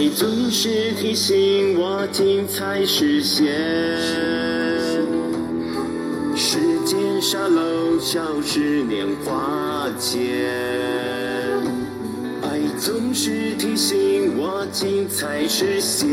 [0.00, 3.52] 爱总是提醒我精彩实现。
[6.34, 10.48] 时间沙漏，消失年华间。
[12.40, 16.08] 爱总是提醒我精彩实现。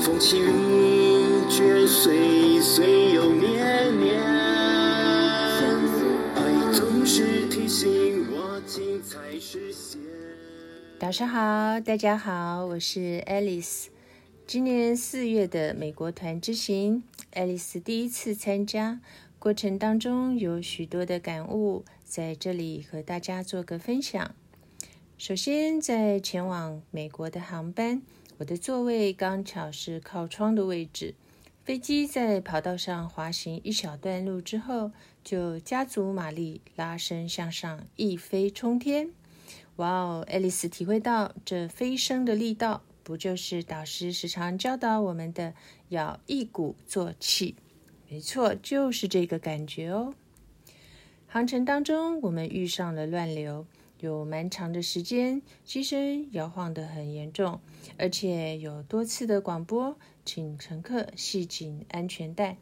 [0.00, 4.20] 风起云卷，岁岁又年年。
[6.34, 10.00] 爱总是提醒我精彩实现。
[11.00, 13.86] 早上好，大家好，我是 Alice。
[14.46, 19.00] 今年四月的美国团之行，Alice 第一次参加，
[19.38, 24.34] 过程当中有许多的感悟，在这里和大家做个分享。
[25.16, 28.02] 首先，在前往美国的航班，
[28.36, 31.14] 我的座位刚巧是靠窗的位置。
[31.64, 34.92] 飞机在跑道上滑行一小段路之后，
[35.24, 39.08] 就加足马力拉升向上，一飞冲天。
[39.80, 45.54] 哇哦，爱丽丝体会到这飞升的力道，不就是导师时常教导我们的
[45.88, 47.54] 要一鼓作气？
[48.06, 50.12] 没错，就是这个感觉哦。
[51.26, 53.66] 航程当中，我们遇上了乱流，
[54.00, 57.58] 有蛮长的时间，机身摇晃得很严重，
[57.96, 59.96] 而且有多次的广播，
[60.26, 62.58] 请乘客系紧安全带。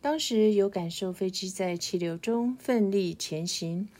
[0.00, 3.90] 当时有感受飞机在气流中奋力前行。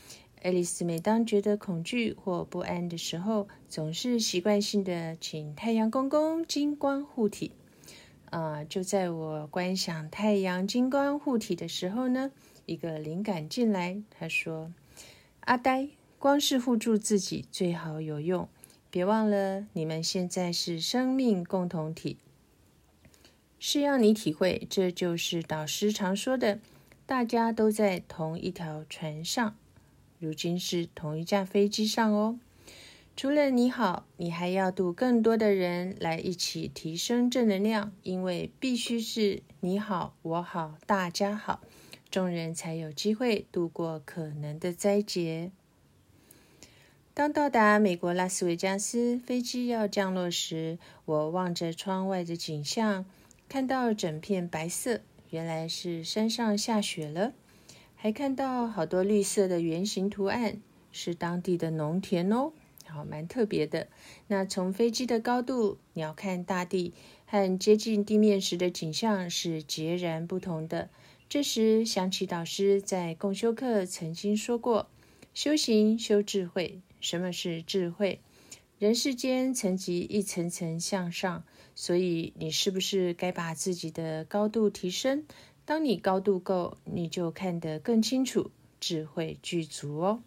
[0.46, 7.50] 爱丽丝每当觉得恐惧或不安的时候，总是习惯性的请太阳公公金光护体。
[8.30, 12.30] 啊，就在我观想太阳金光护体的时候呢，
[12.64, 14.72] 一个灵感进来，他说
[15.42, 15.88] ：“阿呆，
[16.20, 18.48] 光是护住自己最好有用，
[18.88, 22.18] 别忘了你们现在是生命共同体，
[23.58, 26.60] 是要你体会，这就是导师常说的，
[27.04, 29.56] 大家都在同一条船上。”
[30.18, 32.38] 如今是同一架飞机上哦。
[33.16, 41.60] 除了你好，你还要度更多的人来一起提升正能量，因为必须是你好、我好、大家好，
[42.10, 45.50] 众人才有机会度过可能的灾劫。
[47.14, 53.06] 当到达美国拉斯维加斯，飞机要降落时，我望着窗外的景象，
[53.48, 55.00] 看到整片白色，
[55.30, 57.32] 原来是山上下雪了。
[57.98, 60.60] 还看到好多绿色的圆形图案，
[60.92, 62.52] 是当地的农田哦，
[62.86, 63.88] 好蛮特别的。
[64.28, 66.92] 那从飞机的高度鸟瞰大地，
[67.24, 70.90] 和接近地面时的景象是截然不同的。
[71.28, 74.88] 这时想起导师在共修课曾经说过
[75.34, 78.20] ：“修行修智慧，什么是智慧？
[78.78, 81.42] 人世间层级一层层向上，
[81.74, 85.24] 所以你是不是该把自己的高度提升？”
[85.66, 90.22] 当你高度够，你就看得更清楚，智慧具足哦。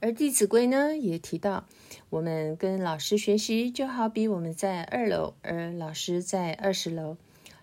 [0.00, 1.64] 而《弟子规》呢，也提到，
[2.10, 7.16] 我们跟老师学习，就好比我们在二楼，而老师在二十楼。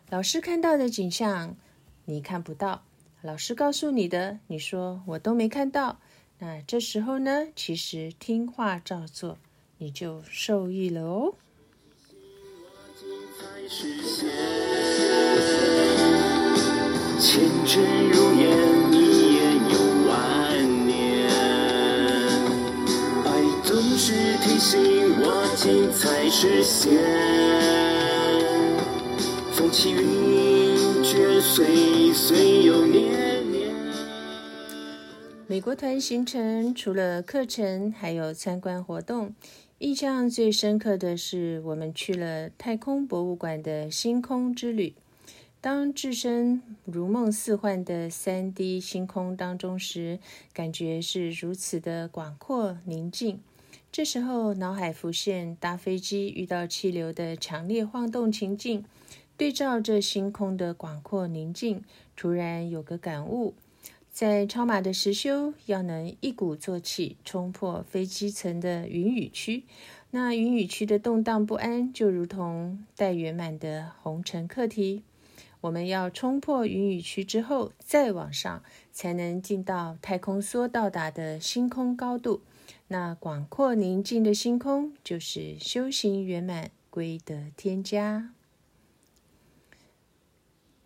[0.10, 1.58] 老师看到的景象，
[2.06, 2.84] 你看不到；
[3.22, 6.00] 老师告诉你的，你说我都没看到。
[6.40, 9.38] 那这时候呢，其实听话照做，
[9.80, 11.36] 你就受益了哦。
[17.26, 19.80] 前尘如烟，一眼又
[20.10, 21.26] 万年。
[23.24, 23.32] 爱
[23.64, 24.12] 总是
[24.42, 24.78] 提醒
[25.22, 25.26] 我
[25.56, 26.92] 精彩实现。
[29.54, 33.74] 风起云卷，岁岁又年年。
[35.48, 39.34] 美国团行程除了课程，还有参观活动。
[39.78, 44.96] 印象最深刻的是，我们去了太空博物馆的星空之旅。
[45.64, 50.20] 当置身如梦似幻的三 D 星空当中时，
[50.52, 53.40] 感觉是如此的广阔宁静。
[53.90, 58.84] 这时候，脑海浮现搭飞机遇到气流的强烈晃动情境，
[59.38, 61.82] 对照这星空的广阔宁静，
[62.18, 63.54] 突然有个感悟：
[64.12, 69.64] 在超马的实修，要能一鼓作气冲破飞机层的云雨区。
[70.12, 75.04] 那云雨区的动荡不安，就如同待圆满的红尘课题。
[75.64, 78.62] 我们要冲破云雨区之后，再往上，
[78.92, 82.42] 才能进到太空梭到达的星空高度。
[82.90, 88.34] 那广阔宁静的星空，就是修行圆满归得天家。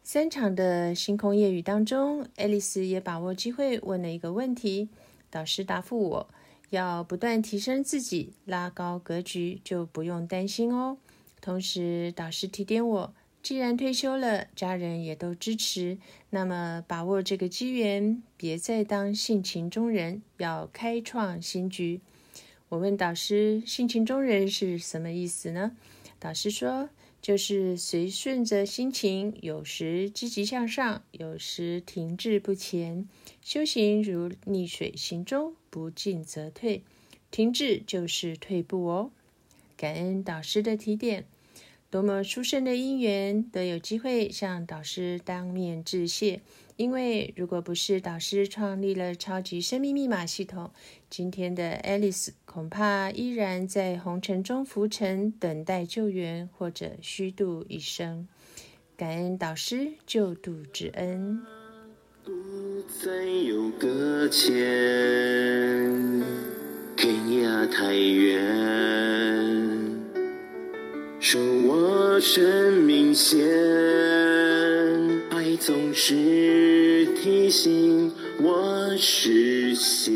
[0.03, 4.89] 三场的星空夜雨当中，爱丽丝也把握机会问了一个问题。
[5.31, 6.29] 导师答复我：
[6.69, 10.97] 要不断提升自己，拉高格局，就不用担心哦。
[11.41, 13.13] 同时，导师提点我。
[13.43, 15.97] 既然退休了，家人也都支持，
[16.31, 22.01] 那么把握这个机缘，别再当性情中人，要开创新局。
[22.67, 25.77] 我问导师：“性情中人是什么意思呢？”
[26.19, 26.89] 导师说
[27.21, 33.07] ：“就是随顺着心情，有时积极向上，有时停滞不前。
[33.41, 36.83] 修行如逆水行舟，不进则退，
[37.31, 39.11] 停滞就是退步哦。”
[39.77, 41.23] 感恩导师的提点。
[41.89, 46.41] 多么殊胜的因缘，得有机会向导师当面致谢。
[46.75, 50.71] 因为如果不是导师创立了超级生命密码系统，
[51.09, 58.27] 今天的 Alice 恐怕依然在红尘中浮沉，等待救援或者虚度一生。
[58.95, 61.41] 感恩导师救度之恩。
[62.23, 62.31] 不
[63.03, 64.53] 再有搁浅，
[66.97, 69.76] 天涯太远。
[71.29, 73.45] 守我生命线，
[75.29, 80.15] 爱总是提醒我实现。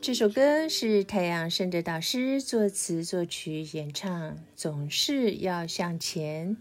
[0.00, 6.56] 这首歌是太阳圣的导师作词、作曲、演唱，总是要向前，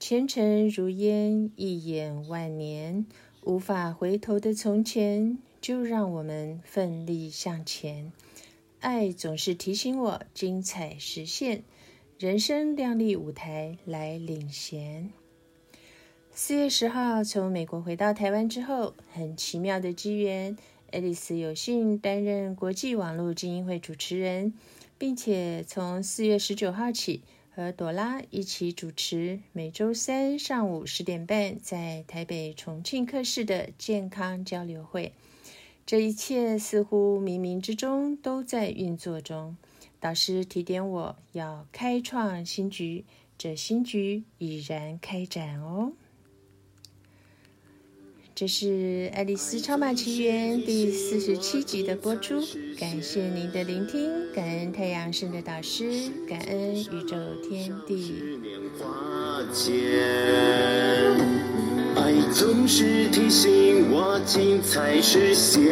[0.00, 3.06] 前程如烟，一眼万年，
[3.44, 8.10] 无法回头的从前，就让我们奋力向前。
[8.80, 11.64] 爱总是提醒我，精彩实现，
[12.16, 15.10] 人生亮丽舞台来领衔。
[16.30, 20.56] 四月十号从美国回到台湾之后，很奇妙的机缘，
[20.92, 24.54] 爱丽丝有幸担任国际网络精英会主持人，
[24.96, 35.12] 并且从四月十九号起和朵拉一起主持每周三上午十点半在台北重庆客室的健康交流会。
[35.88, 39.56] 这一切似乎冥冥之中都在运作中。
[39.98, 43.06] 导师提点我要开创新局，
[43.38, 45.92] 这新局已然开展哦。
[48.34, 52.34] 这是《爱丽丝超马奇缘》第四十七集的播出，
[52.78, 57.16] 感谢您的聆听，感恩太阳神的导师，感恩宇宙
[57.48, 58.12] 天地。
[62.00, 65.64] 爱总是提醒我，精彩实现。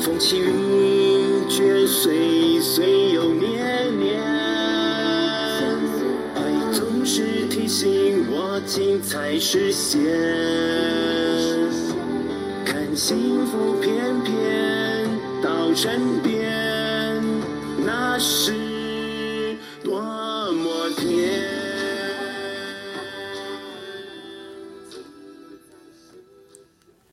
[0.00, 4.22] 风起云卷，岁岁又年年。
[6.36, 6.38] 爱
[6.72, 10.00] 总是提醒我，精彩实现。
[12.64, 15.08] 看幸福翩翩
[15.42, 17.20] 到身边，
[17.84, 18.63] 那是。